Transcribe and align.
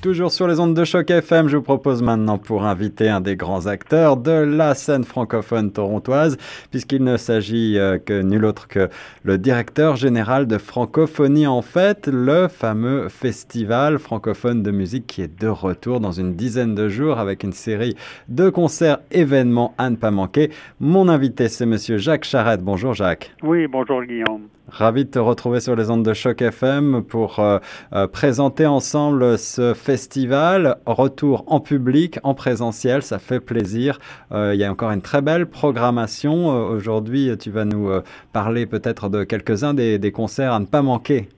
Toujours 0.00 0.30
sur 0.30 0.46
les 0.46 0.60
ondes 0.60 0.74
de 0.74 0.84
choc 0.84 1.10
FM, 1.10 1.48
je 1.48 1.56
vous 1.56 1.62
propose 1.62 2.02
maintenant 2.02 2.38
pour 2.38 2.64
inviter 2.64 3.08
un 3.08 3.20
des 3.20 3.34
grands 3.34 3.66
acteurs 3.66 4.16
de 4.16 4.30
la 4.30 4.76
scène 4.76 5.02
francophone 5.02 5.72
torontoise, 5.72 6.36
puisqu'il 6.70 7.02
ne 7.02 7.16
s'agit 7.16 7.76
euh, 7.76 7.98
que 7.98 8.22
nul 8.22 8.44
autre 8.44 8.68
que 8.68 8.88
le 9.24 9.38
directeur 9.38 9.96
général 9.96 10.46
de 10.46 10.56
Francophonie 10.56 11.48
en 11.48 11.62
fait, 11.62 12.06
le 12.06 12.46
fameux 12.46 13.08
festival 13.08 13.98
francophone 13.98 14.62
de 14.62 14.70
musique 14.70 15.08
qui 15.08 15.20
est 15.20 15.40
de 15.40 15.48
retour 15.48 15.98
dans 15.98 16.12
une 16.12 16.36
dizaine 16.36 16.76
de 16.76 16.88
jours 16.88 17.18
avec 17.18 17.42
une 17.42 17.52
série 17.52 17.96
de 18.28 18.50
concerts 18.50 19.00
événements 19.10 19.74
à 19.78 19.90
ne 19.90 19.96
pas 19.96 20.12
manquer. 20.12 20.50
Mon 20.78 21.08
invité, 21.08 21.48
c'est 21.48 21.66
monsieur 21.66 21.98
Jacques 21.98 22.24
Charette. 22.24 22.62
Bonjour 22.62 22.94
Jacques. 22.94 23.32
Oui, 23.42 23.66
bonjour 23.66 24.04
Guillaume. 24.04 24.48
Ravi 24.70 25.06
de 25.06 25.10
te 25.10 25.18
retrouver 25.18 25.60
sur 25.60 25.74
les 25.76 25.90
ondes 25.90 26.04
de 26.04 26.12
choc 26.12 26.42
FM 26.42 27.02
pour 27.02 27.38
euh, 27.38 27.58
euh, 27.94 28.06
présenter 28.06 28.66
ensemble 28.66 29.38
ce 29.38 29.72
festival. 29.72 30.76
Retour 30.84 31.44
en 31.46 31.58
public, 31.60 32.18
en 32.22 32.34
présentiel, 32.34 33.02
ça 33.02 33.18
fait 33.18 33.40
plaisir. 33.40 33.98
Euh, 34.30 34.52
il 34.54 34.60
y 34.60 34.64
a 34.64 34.70
encore 34.70 34.90
une 34.90 35.00
très 35.00 35.22
belle 35.22 35.46
programmation. 35.46 36.48
Aujourd'hui, 36.48 37.30
tu 37.38 37.50
vas 37.50 37.64
nous 37.64 37.90
parler 38.34 38.66
peut-être 38.66 39.08
de 39.08 39.24
quelques-uns 39.24 39.72
des, 39.72 40.12
concerts 40.12 40.52
à 40.52 40.60
ne 40.60 40.66
pas 40.66 40.82
manquer. 40.82 41.28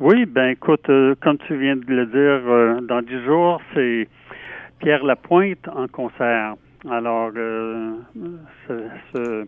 Oui, 0.00 0.26
ben 0.26 0.48
écoute, 0.48 0.90
comme 1.20 1.38
tu 1.46 1.56
viens 1.56 1.76
de 1.76 1.84
le 1.86 2.06
dire, 2.06 2.82
dans 2.88 3.02
dix 3.02 3.22
jours, 3.24 3.60
c'est 3.74 4.08
Pierre 4.80 5.04
Lapointe 5.04 5.68
en 5.68 5.86
concert. 5.86 6.54
Alors, 6.90 7.30
ce 8.66 9.46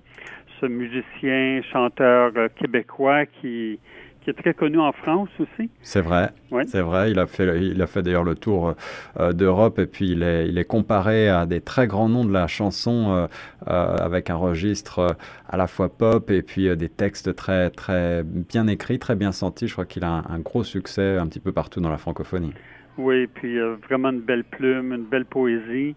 musicien, 0.69 1.63
chanteur 1.73 2.33
euh, 2.37 2.49
québécois 2.57 3.27
qui, 3.27 3.79
qui 4.21 4.31
est 4.31 4.35
très 4.35 4.55
connu 4.55 4.79
en 4.79 4.93
France 4.93 5.29
aussi. 5.39 5.71
C'est 5.83 6.01
vrai. 6.01 6.31
C'est 6.67 6.81
vrai. 6.81 7.11
Il 7.11 7.19
a 7.19 7.27
fait, 7.27 7.61
il 7.63 7.81
a 7.81 7.87
fait 7.87 8.03
d'ailleurs 8.03 8.25
le 8.25 8.35
tour 8.35 8.75
euh, 9.19 9.33
d'Europe 9.33 9.79
et 9.79 9.87
puis 9.87 10.11
il 10.11 10.23
est, 10.23 10.49
il 10.49 10.59
est 10.59 10.65
comparé 10.65 11.29
à 11.29 11.47
des 11.47 11.61
très 11.61 11.87
grands 11.87 12.09
noms 12.09 12.25
de 12.25 12.33
la 12.33 12.47
chanson 12.47 13.11
euh, 13.13 13.27
avec 13.67 14.31
un 14.31 14.37
registre 14.37 15.17
à 15.49 15.57
la 15.57 15.67
fois 15.67 15.89
pop 15.89 16.31
et 16.31 16.43
puis 16.43 16.75
des 16.77 16.89
textes 16.89 17.35
très, 17.35 17.71
très 17.71 18.23
bien 18.25 18.67
écrits, 18.67 18.99
très 18.99 19.17
bien 19.17 19.33
sentis. 19.33 19.69
Je 19.69 19.73
crois 19.73 19.87
qu'il 19.87 20.05
a 20.05 20.11
un, 20.11 20.25
un, 20.29 20.39
gros 20.39 20.65
succès 20.65 21.17
un 21.19 21.27
petit 21.27 21.41
peu 21.41 21.53
partout 21.53 21.81
dans 21.81 21.91
la 21.91 21.99
francophonie. 21.99 22.53
Oui, 22.99 23.27
puis 23.27 23.59
vraiment 23.89 24.11
une 24.11 24.21
belle 24.21 24.45
plume, 24.45 24.93
une 24.93 25.05
belle 25.05 25.25
poésie 25.25 25.97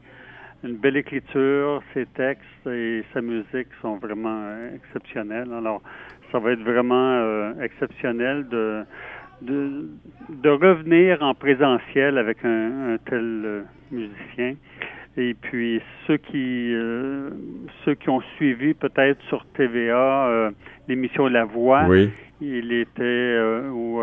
une 0.66 0.78
belle 0.78 0.98
écriture, 0.98 1.82
ses 1.94 2.06
textes 2.08 2.68
et 2.68 3.04
sa 3.14 3.22
musique 3.22 3.68
sont 3.82 3.98
vraiment 3.98 4.42
euh, 4.42 4.76
exceptionnels. 4.76 5.52
Alors, 5.54 5.82
ça 6.32 6.40
va 6.40 6.52
être 6.52 6.64
vraiment 6.64 7.18
euh, 7.20 7.54
exceptionnel 7.62 8.48
de, 8.50 8.84
de, 9.44 9.88
de, 10.30 10.50
revenir 10.50 11.22
en 11.22 11.36
présentiel 11.36 12.18
avec 12.18 12.44
un, 12.44 12.98
tel 13.06 13.42
euh, 13.46 13.62
musicien. 13.92 14.56
Et 15.18 15.34
puis 15.34 15.82
ceux 16.06 16.18
qui 16.18 16.74
ceux 17.86 17.96
qui 17.96 18.10
ont 18.10 18.20
suivi 18.36 18.74
peut-être 18.74 19.22
sur 19.30 19.46
TVA 19.56 20.52
l'émission 20.90 21.28
La 21.28 21.46
Voix, 21.46 21.88
il 22.42 22.74
était 22.74 23.40
ou 23.72 24.02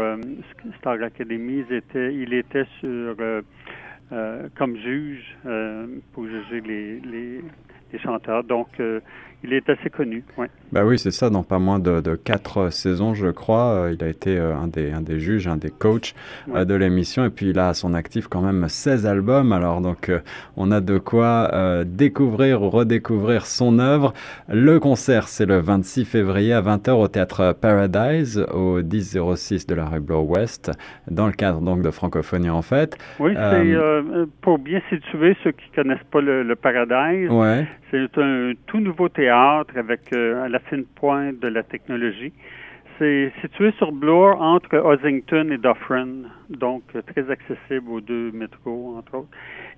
Star 0.78 1.02
Academy, 1.02 1.64
il 1.68 1.76
était 1.76 2.14
il 2.14 2.32
était 2.32 2.64
sur 2.80 3.14
euh, 3.20 3.42
comme 4.56 4.76
juge 4.76 5.36
euh, 5.46 5.86
pour 6.12 6.26
juger 6.26 6.60
les, 6.60 7.00
les, 7.00 7.40
les 7.92 7.98
chanteurs. 8.00 8.44
Donc, 8.44 8.68
euh, 8.80 9.00
il 9.44 9.52
est 9.52 9.68
assez 9.68 9.90
connu. 9.90 10.24
Ouais. 10.36 10.48
Bah 10.72 10.84
oui, 10.84 10.98
c'est 10.98 11.10
ça. 11.10 11.30
Dans 11.30 11.42
pas 11.42 11.58
moins 11.58 11.78
de, 11.78 12.00
de 12.00 12.14
quatre 12.14 12.70
saisons, 12.70 13.14
je 13.14 13.28
crois, 13.28 13.88
il 13.92 14.02
a 14.04 14.08
été 14.08 14.38
un, 14.38 14.68
des, 14.68 14.92
un 14.92 15.00
des 15.00 15.18
juges, 15.18 15.46
un 15.48 15.56
des 15.56 15.70
coachs 15.70 16.14
de 16.48 16.74
l'émission. 16.74 17.24
Et 17.24 17.30
puis, 17.30 17.50
il 17.50 17.58
a 17.58 17.68
à 17.68 17.74
son 17.74 17.94
actif 17.94 18.28
quand 18.28 18.40
même 18.40 18.68
16 18.68 19.06
albums. 19.06 19.52
Alors, 19.52 19.80
donc, 19.80 20.10
on 20.56 20.70
a 20.70 20.80
de 20.80 20.98
quoi 20.98 21.84
découvrir 21.84 22.62
ou 22.62 22.70
redécouvrir 22.70 23.46
son 23.46 23.78
œuvre. 23.78 24.14
Le 24.48 24.78
concert, 24.80 25.28
c'est 25.28 25.46
le 25.46 25.58
26 25.58 26.04
février 26.04 26.52
à 26.52 26.62
20h 26.62 26.90
au 26.92 27.08
théâtre 27.08 27.54
Paradise, 27.60 28.44
au 28.52 28.80
1006 28.82 29.66
de 29.66 29.74
la 29.74 29.86
rue 29.86 30.00
Blow-West, 30.00 30.70
dans 31.10 31.26
le 31.26 31.32
cadre 31.32 31.60
donc 31.60 31.82
de 31.82 31.90
Francophonie 31.90 32.50
en 32.50 32.62
fait. 32.62 32.96
Oui, 33.18 33.32
c'est 33.34 33.76
pour 34.40 34.58
bien 34.58 34.80
situer 34.88 35.36
ceux 35.44 35.52
qui 35.52 35.68
connaissent 35.74 35.98
pas 36.10 36.20
le, 36.20 36.42
le 36.42 36.56
Paradise. 36.56 37.30
Ouais. 37.30 37.66
C'est 37.90 38.18
un 38.18 38.52
tout 38.66 38.80
nouveau 38.80 39.08
théâtre 39.08 39.31
avec 39.32 40.12
euh, 40.12 40.44
à 40.44 40.48
la 40.48 40.58
fine 40.58 40.84
pointe 40.84 41.38
de 41.40 41.48
la 41.48 41.62
technologie. 41.62 42.32
C'est 42.98 43.32
situé 43.40 43.72
sur 43.78 43.90
Bloor 43.90 44.40
entre 44.40 44.76
Ossington 44.76 45.50
et 45.50 45.56
Dufferin, 45.56 46.28
donc 46.50 46.82
euh, 46.94 47.00
très 47.02 47.28
accessible 47.30 47.90
aux 47.90 48.00
deux 48.00 48.30
métros, 48.32 48.96
entre 48.98 49.14
autres. 49.16 49.28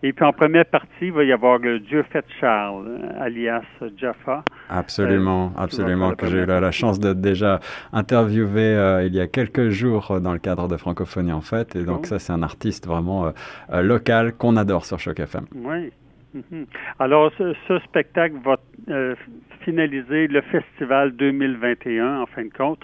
Et 0.03 0.12
puis 0.12 0.25
en 0.25 0.32
première 0.32 0.66
partie, 0.66 1.06
il 1.06 1.12
va 1.12 1.25
y 1.25 1.32
avoir 1.32 1.59
le 1.59 1.78
Dieu 1.78 2.04
fait 2.10 2.25
Charles, 2.41 3.00
alias 3.19 3.62
Jaffa. 3.97 4.43
Absolument, 4.69 5.53
euh, 5.56 5.62
absolument, 5.62 6.12
que 6.14 6.26
j'ai 6.26 6.38
eu 6.38 6.47
la, 6.47 6.72
chance 6.72 6.98
de 6.98 7.12
déjà 7.12 7.60
interviewer 7.93 9.04
il 9.06 9.14
y 9.14 9.20
a 9.20 9.28
quelques 9.28 9.69
jours 9.69 10.20
dans 10.20 10.32
le 10.32 10.41
cadre 10.41 10.66
de 10.69 10.76
Francophonie 10.76 11.32
en 11.32 11.41
fait. 11.41 11.76
Et 11.76 11.84
donc 11.84 12.06
ça, 12.06 12.19
c'est 12.19 12.32
un 12.32 12.43
artiste 12.43 12.87
vraiment 12.87 13.32
local 13.72 14.34
qu'on 14.34 14.56
adore 14.56 14.84
sur 14.84 14.98
Choc 14.98 15.20
FM. 15.20 15.47
Oui, 15.54 15.93
Mhm. 16.34 16.66
Alors, 16.98 17.31
ce, 17.38 17.78
spectacle 17.84 18.37
va 18.44 18.56
euh, 18.88 19.14
finaliser 19.60 20.26
le 20.26 20.40
festival 20.42 21.12
2021, 21.12 22.20
en 22.20 22.26
fin 22.26 22.44
de 22.44 22.52
compte, 22.52 22.80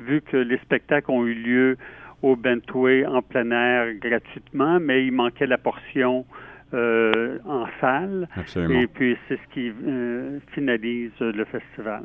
vu 0.00 0.20
que 0.20 0.36
les 0.36 0.58
spectacles 0.58 1.10
ont 1.10 1.24
eu 1.26 1.34
lieu 1.34 1.76
au 2.22 2.36
Bentway 2.36 3.04
en 3.06 3.22
plein 3.22 3.50
air 3.50 3.94
gratuitement, 4.00 4.78
mais 4.80 5.06
il 5.06 5.12
manquait 5.12 5.46
la 5.46 5.58
portion 5.58 6.24
euh, 6.72 7.38
en 7.46 7.66
salle. 7.80 8.28
Absolument. 8.34 8.80
Et 8.80 8.88
puis, 8.88 9.16
c'est 9.28 9.36
ce 9.36 9.42
qui 9.52 9.70
euh, 9.86 10.40
finalise 10.54 11.12
le 11.20 11.44
festival. 11.44 12.02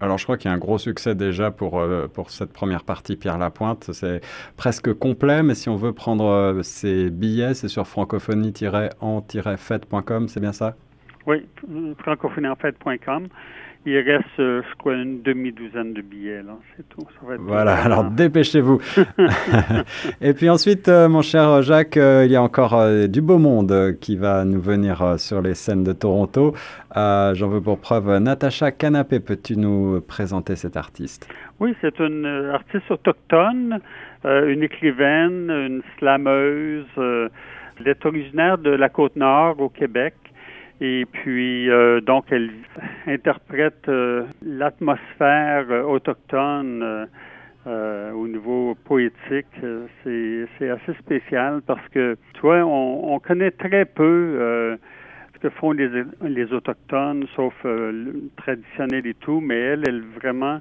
Alors, 0.00 0.18
je 0.18 0.24
crois 0.24 0.36
qu'il 0.36 0.50
y 0.50 0.52
a 0.52 0.54
un 0.54 0.60
gros 0.60 0.78
succès 0.78 1.16
déjà 1.16 1.50
pour, 1.50 1.80
euh, 1.80 2.06
pour 2.06 2.30
cette 2.30 2.52
première 2.52 2.84
partie, 2.84 3.16
Pierre 3.16 3.38
Lapointe. 3.38 3.90
C'est 3.92 4.20
presque 4.56 4.92
complet, 4.92 5.42
mais 5.42 5.56
si 5.56 5.68
on 5.68 5.74
veut 5.76 5.92
prendre 5.92 6.60
ces 6.62 7.10
billets, 7.10 7.54
c'est 7.54 7.68
sur 7.68 7.88
francophonie-en-fête.com, 7.88 10.28
c'est 10.28 10.40
bien 10.40 10.52
ça? 10.52 10.76
Oui, 11.26 11.46
francophonie-en-fête.com. 11.98 13.28
Il 13.86 13.98
reste, 13.98 14.24
euh, 14.38 14.62
je 14.70 14.76
crois, 14.78 14.94
une 14.94 15.20
demi-douzaine 15.20 15.92
de 15.92 16.00
billets, 16.00 16.42
là, 16.42 16.56
c'est 16.74 16.88
tout. 16.88 17.06
voilà, 17.40 17.74
alors 17.82 18.04
dépêchez-vous. 18.04 18.80
Et 20.22 20.32
puis 20.32 20.48
ensuite, 20.48 20.88
euh, 20.88 21.06
mon 21.06 21.20
cher 21.20 21.60
Jacques, 21.60 21.98
euh, 21.98 22.24
il 22.24 22.32
y 22.32 22.36
a 22.36 22.40
encore 22.40 22.82
du 23.08 23.20
beau 23.20 23.36
monde 23.36 23.98
qui 24.00 24.16
va 24.16 24.46
nous 24.46 24.60
venir 24.60 25.18
sur 25.18 25.42
les 25.42 25.52
scènes 25.52 25.84
de 25.84 25.92
Toronto. 25.92 26.54
J'en 26.94 27.48
veux 27.48 27.60
pour 27.60 27.78
preuve 27.78 28.18
Natacha 28.20 28.70
Canapé. 28.70 29.20
Peux-tu 29.20 29.58
nous 29.58 30.00
présenter 30.00 30.56
cette 30.56 30.78
artiste? 30.78 31.28
Oui, 31.60 31.74
c'est 31.82 31.98
une 31.98 32.24
artiste 32.54 32.90
autochtone, 32.90 33.80
une 34.24 34.62
écrivaine, 34.62 35.50
une 35.50 35.82
slameuse. 35.98 36.86
elle 36.96 37.88
est 37.88 38.06
originaire 38.06 38.56
de 38.56 38.70
la 38.70 38.88
Côte-Nord 38.88 39.60
au 39.60 39.68
Québec. 39.68 40.14
Et 40.86 41.06
puis, 41.06 41.70
euh, 41.70 42.02
donc, 42.02 42.26
elle 42.30 42.50
interprète 43.06 43.88
euh, 43.88 44.24
l'atmosphère 44.44 45.64
euh, 45.70 45.82
autochtone 45.82 47.08
au 47.66 48.28
niveau 48.28 48.74
poétique. 48.84 49.46
C'est 50.02 50.68
assez 50.68 50.92
spécial 50.98 51.62
parce 51.66 51.88
que, 51.88 52.14
tu 52.34 52.40
vois, 52.42 52.58
on, 52.58 53.14
on 53.14 53.18
connaît 53.18 53.52
très 53.52 53.86
peu 53.86 54.76
ce 55.32 55.38
que 55.40 55.48
font 55.48 55.72
les, 55.72 55.88
les 56.20 56.52
Autochtones, 56.52 57.24
sauf 57.34 57.54
traditionnel 58.36 59.06
et 59.06 59.14
tout, 59.14 59.40
mais 59.40 59.58
elle, 59.58 59.84
elle 59.88 60.02
vraiment 60.02 60.60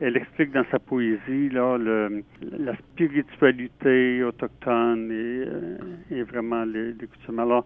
elle 0.00 0.16
explique 0.16 0.50
dans 0.50 0.64
sa 0.72 0.80
poésie 0.80 1.48
là, 1.50 1.78
le, 1.78 2.24
la 2.58 2.74
spiritualité 2.74 4.24
autochtone 4.24 5.12
et, 5.12 6.16
et 6.16 6.22
vraiment 6.24 6.64
les, 6.64 6.92
les 6.94 7.06
coutumes. 7.06 7.38
Alors, 7.38 7.64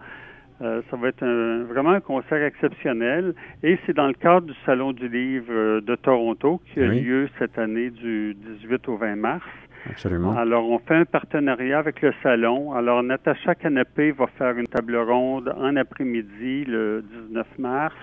euh, 0.63 0.81
ça 0.91 0.97
va 0.97 1.09
être 1.09 1.25
vraiment 1.65 1.91
un 1.91 2.01
concert 2.01 2.43
exceptionnel 2.43 3.35
et 3.63 3.79
c'est 3.85 3.95
dans 3.95 4.07
le 4.07 4.15
cadre 4.15 4.47
du 4.47 4.55
Salon 4.65 4.93
du 4.93 5.09
Livre 5.09 5.53
euh, 5.53 5.81
de 5.83 5.95
Toronto 5.97 6.63
qui 6.73 6.81
a 6.81 6.87
lieu 6.87 7.29
cette 7.39 7.59
année 7.59 7.91
du 7.91 8.35
18 8.35 8.89
au 8.89 8.97
20 8.97 9.17
mars. 9.17 9.45
Absolument. 9.91 10.37
Alors, 10.37 10.69
on 10.69 10.79
fait 10.79 10.97
un 10.97 11.05
partenariat 11.05 11.79
avec 11.79 12.01
le 12.03 12.13
salon. 12.23 12.73
Alors, 12.73 13.03
Natacha 13.03 13.55
Canapé 13.55 14.13
va 14.13 14.27
faire 14.39 14.57
une 14.57 14.67
table 14.67 14.97
ronde 14.97 15.55
en 15.57 15.77
après-midi 15.77 16.65
le 16.65 17.05
19 17.29 17.47
mars. 17.59 17.95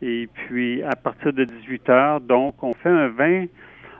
Et 0.00 0.28
puis, 0.32 0.82
à 0.82 0.96
partir 0.96 1.32
de 1.32 1.44
18 1.44 1.88
heures, 1.90 2.20
donc, 2.20 2.62
on 2.62 2.72
fait 2.72 2.88
un 2.88 3.08
vin 3.08 3.46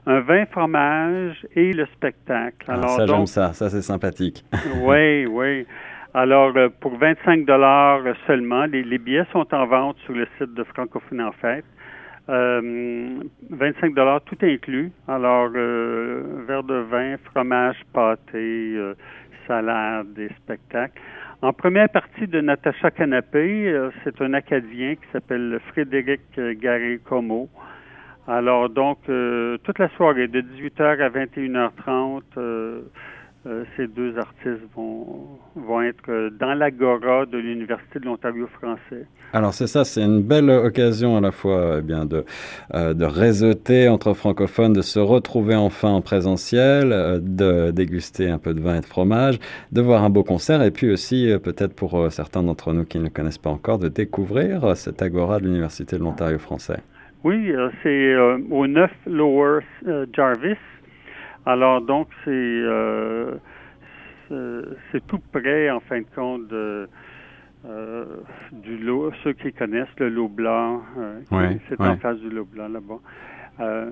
un 0.04 0.20
vin 0.20 0.46
fromage 0.46 1.46
et 1.54 1.72
le 1.72 1.86
spectacle. 1.86 2.66
Ah, 2.66 2.72
Alors, 2.72 2.90
ça, 2.90 3.06
j'aime 3.06 3.26
ça. 3.26 3.52
Ça, 3.52 3.70
c'est 3.70 3.82
sympathique. 3.82 4.44
oui, 4.82 5.26
oui. 5.30 5.66
Alors, 6.14 6.52
pour 6.80 6.98
25 6.98 7.46
dollars 7.46 8.02
seulement, 8.26 8.66
les, 8.66 8.82
les, 8.82 8.98
billets 8.98 9.24
sont 9.32 9.46
en 9.54 9.66
vente 9.66 9.96
sur 10.04 10.12
le 10.12 10.26
site 10.38 10.52
de 10.54 10.64
Francophonie 10.64 11.22
en 11.22 11.32
Fête. 11.32 11.64
25 12.28 13.94
dollars 13.94 14.20
tout 14.22 14.36
inclus. 14.42 14.92
Alors, 15.08 15.48
verre 15.50 16.64
de 16.64 16.74
vin, 16.90 17.16
fromage, 17.30 17.76
pâté, 17.92 18.78
salade, 19.46 20.12
des 20.14 20.28
spectacles. 20.42 21.00
En 21.42 21.52
première 21.52 21.88
partie 21.88 22.28
de 22.28 22.40
Natacha 22.40 22.92
Canapé, 22.92 23.68
euh, 23.68 23.90
c'est 24.04 24.20
un 24.22 24.32
Acadien 24.32 24.94
qui 24.94 25.02
s'appelle 25.12 25.58
Frédéric 25.72 26.20
euh, 26.38 26.54
Garé-Como. 26.54 27.48
Alors 28.28 28.70
donc, 28.70 28.98
euh, 29.08 29.58
toute 29.64 29.80
la 29.80 29.88
soirée, 29.96 30.28
de 30.28 30.40
18h 30.40 31.00
à 31.00 31.08
21h30, 31.10 32.22
euh, 33.44 33.64
ces 33.76 33.88
deux 33.88 34.16
artistes 34.18 34.62
vont, 34.76 35.26
vont 35.56 35.82
être 35.82 36.08
euh, 36.08 36.30
dans 36.30 36.54
l'agora 36.54 37.26
de 37.26 37.38
l'Université 37.38 37.98
de 37.98 38.04
l'Ontario 38.04 38.46
français. 38.46 39.04
Alors 39.32 39.52
c'est 39.52 39.66
ça, 39.66 39.84
c'est 39.84 40.00
une 40.00 40.22
belle 40.22 40.48
occasion 40.48 41.16
à 41.16 41.20
la 41.20 41.32
fois 41.32 41.78
eh 41.80 41.82
bien, 41.82 42.04
de, 42.04 42.24
euh, 42.74 42.94
de 42.94 43.04
réseauter 43.04 43.88
entre 43.88 44.14
francophones, 44.14 44.72
de 44.72 44.80
se 44.80 45.00
retrouver 45.00 45.56
enfin 45.56 45.88
en 45.88 46.02
présentiel, 46.02 46.90
de 47.20 47.72
déguster 47.72 48.28
un 48.28 48.38
peu 48.38 48.54
de 48.54 48.60
vin 48.60 48.76
et 48.76 48.80
de 48.80 48.86
fromage, 48.86 49.40
de 49.72 49.80
voir 49.80 50.04
un 50.04 50.10
beau 50.10 50.22
concert 50.22 50.62
et 50.62 50.70
puis 50.70 50.92
aussi 50.92 51.28
peut-être 51.42 51.74
pour 51.74 52.12
certains 52.12 52.44
d'entre 52.44 52.72
nous 52.72 52.84
qui 52.84 52.98
ne 52.98 53.04
le 53.04 53.10
connaissent 53.10 53.38
pas 53.38 53.50
encore, 53.50 53.80
de 53.80 53.88
découvrir 53.88 54.76
cette 54.76 55.02
agora 55.02 55.40
de 55.40 55.46
l'Université 55.46 55.98
de 55.98 56.02
l'Ontario 56.02 56.38
français. 56.38 56.78
Oui, 57.24 57.52
c'est 57.82 58.16
au 58.50 58.66
9 58.68 58.90
Lower 59.06 59.60
Jarvis 60.12 60.56
alors 61.46 61.80
donc 61.80 62.08
euh, 62.26 63.34
c'est 64.28 64.34
c'est 64.90 65.06
tout 65.06 65.20
près 65.32 65.70
en 65.70 65.80
fin 65.80 66.00
de 66.00 66.06
compte 66.14 66.48
de 66.48 66.88
euh, 67.64 68.04
du 68.50 68.76
lot, 68.78 69.12
ceux 69.22 69.34
qui 69.34 69.52
connaissent 69.52 69.86
le 69.98 70.08
lot 70.08 70.28
blanc, 70.28 70.82
euh, 70.98 71.20
c'est 71.68 71.80
en 71.80 71.96
face 71.98 72.18
du 72.18 72.28
lot 72.28 72.44
blanc 72.44 72.68
là-bas. 72.68 72.98
Euh, 73.60 73.90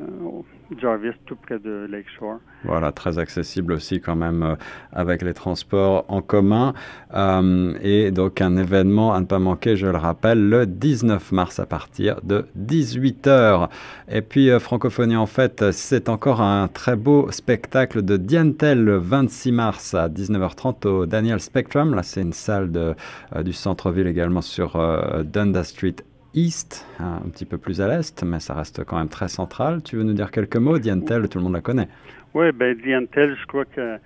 Jarvis, 0.80 1.12
tout 1.26 1.36
près 1.36 1.58
de 1.58 1.86
Lakeshore. 1.90 2.38
Voilà, 2.64 2.92
très 2.92 3.18
accessible 3.18 3.72
aussi 3.74 4.00
quand 4.00 4.16
même 4.16 4.42
euh, 4.42 4.54
avec 4.92 5.20
les 5.20 5.34
transports 5.34 6.04
en 6.08 6.22
commun. 6.22 6.72
Euh, 7.12 7.74
et 7.82 8.10
donc 8.10 8.40
un 8.40 8.56
événement 8.56 9.12
à 9.12 9.20
ne 9.20 9.26
pas 9.26 9.38
manquer, 9.38 9.76
je 9.76 9.86
le 9.86 9.98
rappelle, 9.98 10.48
le 10.48 10.66
19 10.66 11.32
mars 11.32 11.58
à 11.58 11.66
partir 11.66 12.20
de 12.22 12.46
18h. 12.58 13.68
Et 14.08 14.22
puis 14.22 14.48
Francophonie 14.58 15.16
en 15.16 15.26
fait, 15.26 15.70
c'est 15.72 16.08
encore 16.08 16.40
un 16.40 16.68
très 16.68 16.96
beau 16.96 17.30
spectacle 17.30 18.02
de 18.02 18.16
Diantel 18.16 18.82
le 18.82 18.96
26 18.96 19.52
mars 19.52 19.94
à 19.94 20.08
19h30 20.08 20.86
au 20.86 21.06
Daniel 21.06 21.40
Spectrum. 21.40 21.94
Là, 21.94 22.02
c'est 22.02 22.22
une 22.22 22.32
salle 22.32 22.72
de, 22.72 22.94
du 23.42 23.52
centre-ville 23.52 24.06
également 24.06 24.42
sur 24.42 24.80
Dundas 25.24 25.64
Street 25.64 25.96
East, 26.34 26.86
un 26.98 27.28
petit 27.30 27.44
peu 27.44 27.58
plus 27.58 27.80
à 27.80 27.88
l'est, 27.88 28.22
mais 28.22 28.40
ça 28.40 28.54
reste 28.54 28.84
quand 28.84 28.98
même 28.98 29.08
très 29.08 29.28
central. 29.28 29.82
Tu 29.82 29.96
veux 29.96 30.04
nous 30.04 30.12
dire 30.12 30.30
quelques 30.30 30.56
mots 30.56 30.78
Diantel, 30.78 31.28
tout 31.28 31.38
le 31.38 31.44
monde 31.44 31.54
la 31.54 31.60
connaît. 31.60 31.88
Oui, 32.34 32.52
ben 32.52 32.76
Diantel, 32.76 33.36
je 33.40 33.46
crois 33.46 33.64
que 33.64 33.98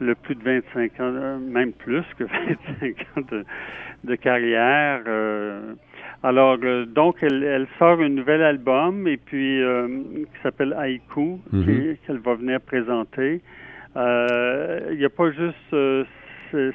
le 0.00 0.14
plus 0.14 0.34
de 0.34 0.42
25 0.42 1.00
ans, 1.00 1.12
euh, 1.14 1.38
même 1.38 1.72
plus 1.72 2.04
que 2.18 2.24
25 2.80 3.06
ans 3.16 3.44
de, 4.04 4.14
carrière. 4.16 5.02
Euh, 5.06 5.74
alors, 6.22 6.58
euh, 6.62 6.84
donc, 6.86 7.16
elle, 7.22 7.66
sort 7.78 8.00
un 8.00 8.08
nouvel 8.08 8.42
album 8.42 9.06
et 9.08 9.16
puis 9.16 9.60
qui 9.60 10.42
s'appelle 10.42 10.74
Haïku, 10.74 11.40
mm-hmm. 11.52 11.96
qu'elle 12.06 12.18
va 12.18 12.34
venir 12.34 12.60
présenter. 12.60 13.40
Il 13.96 14.96
n'y 14.96 15.04
a 15.04 15.10
pas 15.10 15.30
juste 15.30 16.06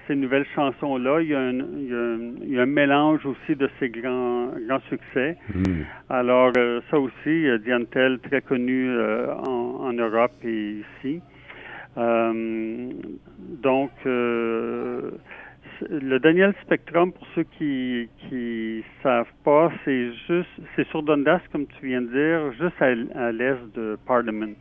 ces 0.07 0.15
nouvelles 0.15 0.45
chansons-là, 0.55 1.21
il, 1.21 1.29
il, 1.29 2.53
y 2.53 2.59
a 2.59 2.63
un 2.63 2.65
mélange 2.65 3.25
aussi 3.25 3.55
de 3.55 3.69
ces 3.79 3.89
grands, 3.89 4.49
grands 4.67 4.81
succès. 4.89 5.37
Hmm. 5.53 5.83
Alors, 6.09 6.51
euh, 6.57 6.81
ça 6.89 6.99
aussi, 6.99 7.45
Diantel, 7.63 8.19
très 8.19 8.41
connu 8.41 8.89
euh, 8.89 9.33
en, 9.35 9.93
Europe 9.93 10.33
et 10.43 10.81
ici. 11.01 11.21
Euh, 11.97 12.89
donc, 13.61 13.91
le 14.05 15.11
Daniel 16.19 16.53
Spectrum, 16.63 17.11
pour 17.11 17.27
ceux 17.35 17.43
qui 17.57 18.09
qui 18.27 18.83
savent 19.01 19.31
pas, 19.43 19.71
c'est 19.85 20.11
juste, 20.27 20.49
c'est 20.75 20.87
sur 20.87 21.03
Dundas, 21.03 21.41
comme 21.51 21.67
tu 21.67 21.87
viens 21.87 22.01
de 22.01 22.07
dire, 22.07 22.51
juste 22.59 22.81
à, 22.81 23.31
l'est 23.31 23.57
de 23.75 23.97
Parliament. 24.05 24.53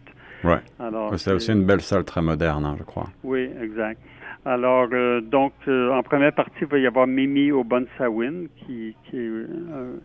Ouais. 0.44 0.60
c'est 1.16 1.32
aussi 1.32 1.52
une 1.52 1.66
belle 1.66 1.80
salle 1.80 2.04
très 2.04 2.22
moderne, 2.22 2.64
hein, 2.64 2.76
je 2.78 2.84
crois. 2.84 3.08
Oui, 3.24 3.50
exact. 3.60 4.00
Alors, 4.44 4.88
euh, 4.92 5.20
donc, 5.20 5.52
euh, 5.66 5.92
en 5.92 6.02
première 6.02 6.32
partie, 6.32 6.60
il 6.62 6.66
va 6.66 6.78
y 6.78 6.86
avoir 6.86 7.06
Mimi 7.06 7.50
Obonsawin, 7.50 8.46
qui, 8.56 8.94
qui 9.04 9.16
est 9.16 9.28
euh, 9.28 9.96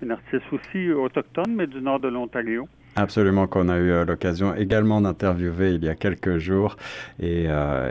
une 0.00 0.10
artiste 0.12 0.44
aussi 0.52 0.90
autochtone, 0.92 1.54
mais 1.56 1.66
du 1.66 1.80
nord 1.80 2.00
de 2.00 2.08
l'Ontario. 2.08 2.68
Absolument, 2.96 3.46
qu'on 3.46 3.68
a 3.68 3.78
eu 3.78 4.04
l'occasion 4.04 4.54
également 4.54 5.00
d'interviewer 5.00 5.74
il 5.74 5.84
y 5.84 5.88
a 5.88 5.94
quelques 5.94 6.38
jours 6.38 6.76
et, 7.20 7.46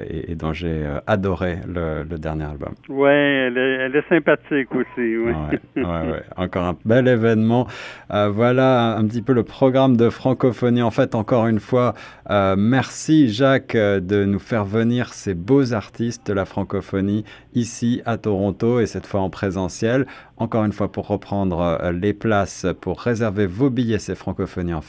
et, 0.09 0.35
dont 0.35 0.53
j'ai 0.53 0.85
adoré 1.07 1.59
le, 1.67 2.03
dernier 2.17 2.45
album. 2.45 2.73
Oui, 2.89 3.09
elle, 3.09 3.57
elle, 3.57 3.95
est 3.95 4.07
sympathique 4.09 4.73
aussi. 4.75 5.17
Oui. 5.17 5.33
Ouais, 5.77 5.83
ouais, 5.83 6.23
Encore 6.35 6.65
un 6.65 6.77
bel 6.85 7.07
événement. 7.07 7.67
voilà 8.09 8.97
un 8.97 9.05
petit 9.05 9.21
peu 9.21 9.33
le 9.33 9.43
programme 9.43 9.95
de 9.95 10.09
francophonie. 10.09 10.81
En 10.81 10.91
fait, 10.91 11.15
encore 11.15 11.47
une 11.47 11.59
fois, 11.59 11.93
merci 12.29 13.29
Jacques 13.29 13.75
de 13.75 14.25
nous 14.25 14.39
faire 14.39 14.65
venir 14.65 15.13
ces 15.13 15.33
beaux 15.33 15.73
artistes 15.73 16.27
de 16.27 16.33
la 16.33 16.45
francophonie 16.45 17.25
ici 17.53 18.01
à 18.05 18.17
Toronto 18.17 18.79
et 18.79 18.85
cette 18.85 19.05
fois 19.05 19.21
en 19.21 19.29
présentiel. 19.29 20.05
Encore 20.37 20.63
une 20.63 20.71
fois, 20.71 20.91
pour 20.91 21.07
reprendre 21.07 21.79
les 21.91 22.13
places, 22.13 22.65
pour 22.79 23.01
réserver 23.01 23.45
vos 23.45 23.69
billets, 23.69 23.99
c'est 23.99 24.15
francophonie 24.15 24.73
en 24.73 24.81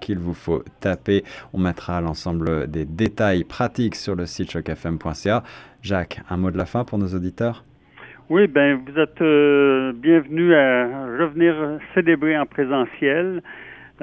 qu'il 0.00 0.18
vous 0.18 0.34
faut 0.34 0.62
taper. 0.80 1.24
On 1.52 1.58
mettra 1.58 2.00
l'ensemble 2.00 2.70
des 2.70 2.84
détails 2.84 3.44
pratiques 3.44 3.96
sur 3.96 4.14
le 4.14 4.26
site 4.26 4.50
chocfm.ca. 4.50 5.42
Jacques, 5.82 6.20
un 6.28 6.36
mot 6.36 6.50
de 6.50 6.58
la 6.58 6.66
fin 6.66 6.84
pour 6.84 6.98
nos 6.98 7.08
auditeurs? 7.08 7.64
Oui, 8.28 8.46
ben 8.46 8.80
vous 8.86 8.98
êtes 8.98 9.20
euh, 9.22 9.92
bienvenus 9.92 10.54
à 10.54 10.84
revenir 11.18 11.54
célébrer 11.94 12.38
en 12.38 12.46
présentiel 12.46 13.42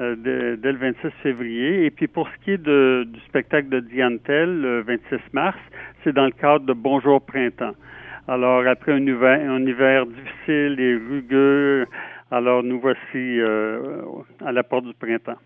euh, 0.00 0.56
dès 0.56 0.72
le 0.72 0.78
26 0.78 1.08
février. 1.22 1.86
Et 1.86 1.90
puis 1.90 2.08
pour 2.08 2.28
ce 2.28 2.44
qui 2.44 2.50
est 2.52 2.58
du 2.58 3.20
spectacle 3.26 3.68
de 3.70 3.80
Diantel, 3.80 4.60
le 4.60 4.82
26 4.82 5.16
mars, 5.32 5.56
c'est 6.04 6.12
dans 6.12 6.26
le 6.26 6.32
cadre 6.32 6.66
de 6.66 6.72
Bonjour 6.74 7.22
Printemps. 7.22 7.74
Alors 8.28 8.66
après 8.66 8.92
un 8.92 9.00
hiver 9.66 10.04
difficile 10.04 10.78
et 10.78 10.94
rugueux, 10.96 11.86
alors 12.30 12.62
nous 12.62 12.80
voici 12.80 12.98
euh, 13.14 14.06
à 14.44 14.52
la 14.52 14.62
porte 14.62 14.84
du 14.84 14.94
printemps. 14.94 15.38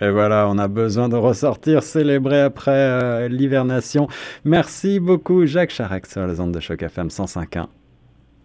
Et 0.00 0.10
voilà, 0.10 0.48
on 0.48 0.58
a 0.58 0.68
besoin 0.68 1.08
de 1.08 1.16
ressortir, 1.16 1.82
célébrer 1.82 2.40
après 2.40 2.70
euh, 2.70 3.28
l'hivernation. 3.28 4.06
Merci 4.44 5.00
beaucoup, 5.00 5.44
Jacques 5.44 5.70
Charac 5.70 6.06
sur 6.06 6.24
les 6.26 6.38
ondes 6.38 6.52
de 6.52 6.60
choc 6.60 6.80
FM 6.82 7.08
105.1. 7.08 7.66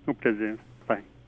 Au 0.08 0.14
plaisir. 0.14 0.56